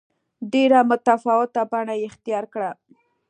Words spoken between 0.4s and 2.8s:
ډېره متفاوته بڼه یې اختیار کړه.